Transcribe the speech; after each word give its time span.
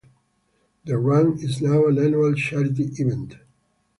The 0.83 0.97
run 0.97 1.33
is 1.43 1.61
now 1.61 1.85
an 1.85 1.99
annual 1.99 2.33
charity 2.33 2.85
event. 2.95 3.35